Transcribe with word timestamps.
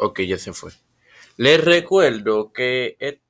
Ok, 0.00 0.20
ya 0.20 0.38
se 0.38 0.52
fue. 0.52 0.72
Les 1.36 1.62
recuerdo 1.64 2.52
que 2.52 3.20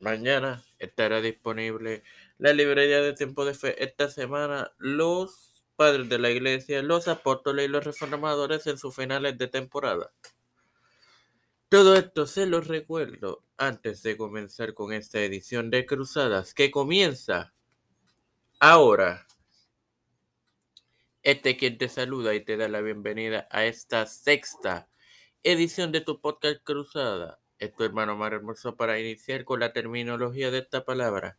mañana 0.00 0.62
estará 0.78 1.22
disponible 1.22 2.02
la 2.38 2.52
librería 2.52 3.00
de 3.00 3.14
tiempo 3.14 3.46
de 3.46 3.54
fe. 3.54 3.82
Esta 3.82 4.10
semana 4.10 4.72
los 4.78 5.64
padres 5.74 6.10
de 6.10 6.18
la 6.18 6.30
iglesia, 6.30 6.82
los 6.82 7.08
apóstoles 7.08 7.64
y 7.64 7.68
los 7.68 7.84
reformadores 7.84 8.66
en 8.66 8.76
sus 8.76 8.94
finales 8.94 9.38
de 9.38 9.48
temporada. 9.48 10.12
Todo 11.70 11.96
esto 11.96 12.26
se 12.26 12.46
los 12.46 12.66
recuerdo 12.66 13.42
antes 13.56 14.02
de 14.02 14.16
comenzar 14.16 14.74
con 14.74 14.92
esta 14.92 15.20
edición 15.20 15.70
de 15.70 15.86
Cruzadas 15.86 16.52
que 16.52 16.70
comienza 16.70 17.54
ahora. 18.60 19.26
Este 21.22 21.56
quien 21.56 21.78
te 21.78 21.88
saluda 21.88 22.34
y 22.34 22.44
te 22.44 22.58
da 22.58 22.68
la 22.68 22.82
bienvenida 22.82 23.48
a 23.50 23.64
esta 23.64 24.06
sexta 24.06 24.88
edición 25.48 25.92
de 25.92 26.00
tu 26.00 26.20
podcast 26.20 26.60
Cruzada. 26.64 27.38
Es 27.60 27.72
tu 27.72 27.84
hermano 27.84 28.16
Mar 28.16 28.32
Hermoso 28.34 28.74
para 28.74 28.98
iniciar 28.98 29.44
con 29.44 29.60
la 29.60 29.72
terminología 29.72 30.50
de 30.50 30.58
esta 30.58 30.84
palabra. 30.84 31.38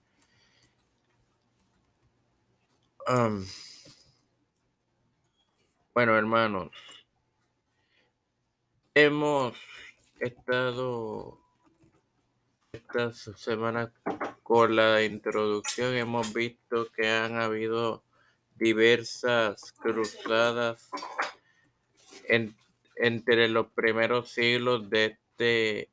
Bueno, 5.94 6.18
hermanos, 6.18 6.72
hemos 8.94 9.58
estado 10.22 11.38
esta 12.72 13.12
semana 13.12 13.92
con 14.42 14.78
la 14.78 15.04
introducción, 15.04 15.96
hemos 15.96 16.34
visto 16.34 16.90
que 16.96 17.10
han 17.10 17.36
habido 17.36 18.04
diversas 18.56 19.74
cruzadas 19.74 20.90
en- 22.30 22.56
entre 23.00 23.48
los 23.48 23.68
primeros 23.68 24.30
siglos 24.32 24.90
de 24.90 25.06
este 25.06 25.90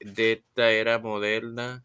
de 0.00 0.32
esta 0.32 0.70
era 0.70 0.98
moderna. 0.98 1.84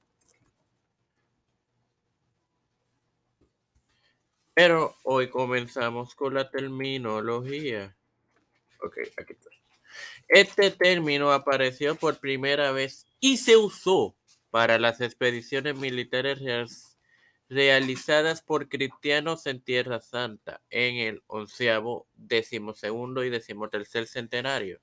Pero 4.53 4.95
hoy 5.03 5.29
comenzamos 5.29 6.13
con 6.13 6.33
la 6.33 6.49
terminología. 6.49 7.95
Ok, 8.81 8.97
aquí 9.17 9.33
está. 9.33 9.49
Este 10.27 10.71
término 10.71 11.31
apareció 11.31 11.95
por 11.95 12.19
primera 12.19 12.71
vez 12.71 13.05
y 13.19 13.37
se 13.37 13.57
usó 13.57 14.15
para 14.49 14.77
las 14.77 15.01
expediciones 15.01 15.75
militares 15.75 16.90
realizadas 17.51 18.41
por 18.41 18.69
cristianos 18.69 19.45
en 19.45 19.59
Tierra 19.59 19.99
Santa 19.99 20.61
en 20.69 20.95
el 20.95 21.21
onceavo, 21.27 22.07
decimosegundo 22.15 23.25
y 23.25 23.29
decimotercer 23.29 24.07
centenario. 24.07 24.79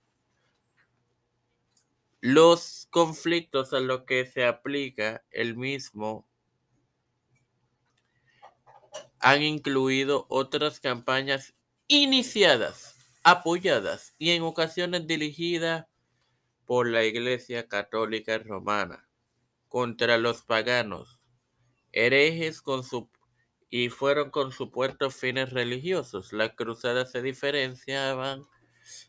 Los 2.21 2.87
conflictos 2.91 3.73
a 3.73 3.81
los 3.81 4.03
que 4.03 4.27
se 4.27 4.45
aplica 4.45 5.25
el 5.31 5.57
mismo 5.57 6.29
han 9.19 9.43
incluido 9.43 10.27
otras 10.29 10.79
campañas 10.79 11.55
iniciadas, 11.87 12.99
apoyadas 13.23 14.13
y 14.19 14.33
en 14.33 14.43
ocasiones 14.43 15.07
dirigidas 15.07 15.87
por 16.67 16.87
la 16.87 17.03
Iglesia 17.05 17.67
Católica 17.67 18.37
Romana 18.37 19.09
contra 19.69 20.19
los 20.19 20.43
paganos, 20.43 21.18
herejes 21.93 22.61
con 22.63 22.85
su 22.85 23.09
y 23.71 23.91
fueron 23.91 24.31
con 24.31 24.53
supuestos 24.53 25.15
fines 25.15 25.51
religiosos. 25.53 26.33
Las 26.33 26.55
cruzadas 26.55 27.11
se 27.11 27.23
diferenciaban 27.23 28.45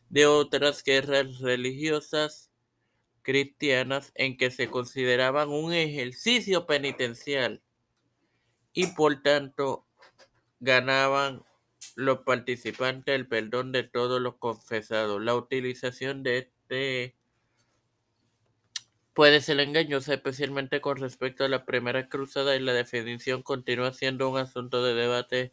de 0.08 0.26
otras 0.26 0.84
guerras 0.84 1.38
religiosas 1.38 2.50
cristianas 3.22 4.12
en 4.14 4.36
que 4.36 4.50
se 4.50 4.68
consideraban 4.68 5.48
un 5.48 5.72
ejercicio 5.72 6.66
penitencial 6.66 7.62
y 8.72 8.88
por 8.88 9.22
tanto 9.22 9.86
ganaban 10.58 11.44
los 11.96 12.20
participantes 12.20 13.14
el 13.14 13.28
perdón 13.28 13.72
de 13.72 13.84
todos 13.84 14.20
los 14.20 14.36
confesados. 14.36 15.22
La 15.22 15.34
utilización 15.34 16.22
de 16.22 16.38
este 16.38 17.16
puede 19.20 19.42
ser 19.42 19.60
engañosa, 19.60 20.14
especialmente 20.14 20.80
con 20.80 20.96
respecto 20.96 21.44
a 21.44 21.48
la 21.48 21.66
primera 21.66 22.08
cruzada 22.08 22.56
y 22.56 22.60
la 22.60 22.72
definición 22.72 23.42
continúa 23.42 23.92
siendo 23.92 24.30
un 24.30 24.38
asunto 24.38 24.82
de 24.82 24.94
debate 24.94 25.52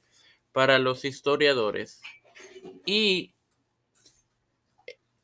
para 0.54 0.80
los 0.80 1.04
historiadores. 1.04 2.02
Y 2.86 3.34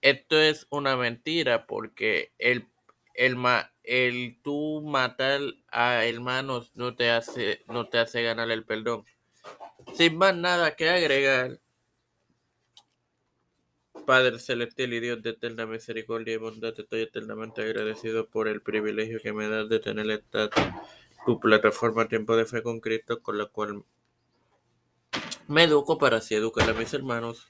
esto 0.01 0.41
es 0.41 0.67
una 0.71 0.97
mentira 0.97 1.65
porque 1.67 2.33
el, 2.37 2.67
el, 3.13 3.37
el 3.81 4.37
tú 4.43 4.81
matar 4.85 5.39
a 5.71 6.03
hermanos 6.03 6.75
no 6.75 6.97
te 6.97 7.11
hace, 7.11 7.63
no 7.67 7.87
te 7.87 7.99
hace 7.99 8.23
ganar 8.23 8.51
el 8.51 8.65
perdón. 8.65 9.05
Sin 9.95 10.17
más 10.17 10.35
nada 10.35 10.75
que 10.75 10.89
agregar, 10.89 11.61
Padre 14.05 14.39
Celestial 14.39 14.93
y 14.93 14.99
Dios 14.99 15.21
de 15.21 15.31
eterna 15.31 15.65
misericordia 15.65 16.33
y 16.33 16.37
bondad, 16.37 16.73
estoy 16.77 17.01
eternamente 17.01 17.61
agradecido 17.61 18.27
por 18.27 18.47
el 18.47 18.61
privilegio 18.61 19.19
que 19.21 19.33
me 19.33 19.47
das 19.47 19.69
de 19.69 19.79
tener 19.79 20.09
esta 20.11 20.49
tu 21.25 21.39
plataforma 21.39 22.07
Tiempo 22.07 22.35
de 22.35 22.45
Fe 22.45 22.61
con 22.61 22.81
Cristo, 22.81 23.21
con 23.21 23.37
la 23.37 23.45
cual 23.45 23.83
me 25.47 25.63
educo 25.63 25.97
para 25.97 26.17
así 26.17 26.35
educar 26.35 26.69
a 26.69 26.73
mis 26.73 26.93
hermanos. 26.93 27.47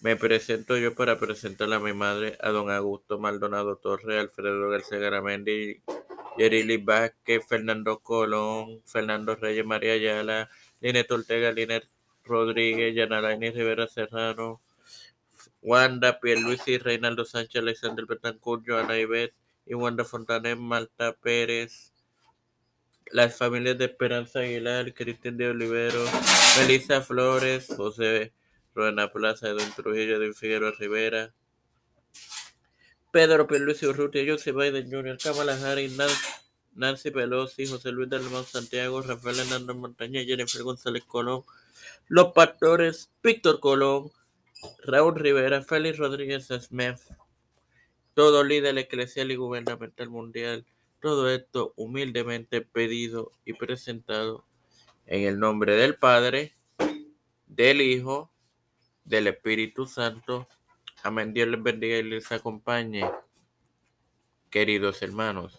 Me 0.00 0.16
presento 0.16 0.78
yo 0.78 0.94
para 0.94 1.18
presentar 1.18 1.70
a 1.72 1.78
mi 1.78 1.92
madre, 1.92 2.38
a 2.40 2.48
don 2.50 2.70
Augusto 2.70 3.18
Maldonado 3.18 3.76
Torres, 3.76 4.18
Alfredo 4.18 4.70
García 4.70 4.98
Garamendi, 4.98 5.82
Yerili 6.38 6.78
Vázquez, 6.78 7.46
Fernando 7.46 7.98
Colón, 8.00 8.80
Fernando 8.86 9.36
Reyes, 9.36 9.66
María 9.66 9.92
Ayala, 9.92 10.48
Linet 10.80 11.10
Ortega, 11.10 11.52
Linet 11.52 11.86
Rodríguez, 12.24 12.94
Yanalaini 12.94 13.50
Rivera 13.50 13.86
Serrano, 13.88 14.60
Wanda, 15.62 16.18
Pierluisi, 16.20 16.78
Reinaldo 16.78 17.24
Sánchez, 17.24 17.60
Alexander 17.62 18.06
Betancourt, 18.06 18.64
Joana 18.66 18.98
Ibet 18.98 19.34
y 19.66 19.74
Wanda 19.74 20.04
Fontanet, 20.04 20.56
Malta 20.56 21.12
Pérez, 21.14 21.92
las 23.12 23.36
familias 23.36 23.76
de 23.78 23.86
Esperanza 23.86 24.40
Aguilar, 24.40 24.94
Cristian 24.94 25.36
de 25.36 25.48
Olivero, 25.48 26.04
Melissa 26.58 27.02
Flores, 27.02 27.66
José 27.76 28.32
Ruena 28.74 29.12
Plaza, 29.12 29.48
Edwin 29.48 29.70
Trujillo, 29.76 30.16
Edwin 30.16 30.34
Figueroa 30.34 30.72
Rivera, 30.78 31.34
Pedro 33.12 33.46
Pierluisi 33.46 33.86
Urrutia, 33.86 34.24
José 34.32 34.52
Biden 34.52 34.90
Jr., 34.90 35.18
Kamala 35.18 35.54
Harris, 35.60 35.96
Nan- 35.96 36.08
Nancy 36.74 37.10
Pelosi, 37.10 37.66
José 37.66 37.90
Luis 37.90 38.08
del 38.08 38.22
Monte 38.22 38.50
Santiago, 38.52 39.02
Rafael 39.02 39.40
Hernández 39.40 39.76
Montañez, 39.76 40.26
Jennifer 40.26 40.62
González 40.62 41.02
Colón, 41.04 41.42
Los 42.06 42.32
Pastores, 42.32 43.10
Víctor 43.22 43.58
Colón, 43.58 44.12
Raúl 44.84 45.14
Rivera, 45.16 45.62
Félix 45.62 45.98
Rodríguez 45.98 46.48
Smith, 46.48 47.00
todo 48.14 48.44
líder 48.44 48.76
eclesial 48.78 49.30
y 49.30 49.36
gubernamental 49.36 50.10
mundial, 50.10 50.66
todo 51.00 51.30
esto 51.30 51.72
humildemente 51.76 52.60
pedido 52.60 53.32
y 53.44 53.54
presentado 53.54 54.44
en 55.06 55.24
el 55.24 55.38
nombre 55.38 55.74
del 55.74 55.96
Padre, 55.96 56.52
del 57.46 57.80
Hijo, 57.80 58.30
del 59.04 59.26
Espíritu 59.26 59.86
Santo. 59.86 60.46
Amén. 61.02 61.32
Dios 61.32 61.48
les 61.48 61.62
bendiga 61.62 61.96
y 61.96 62.02
les 62.02 62.30
acompañe, 62.30 63.10
queridos 64.50 65.00
hermanos. 65.02 65.58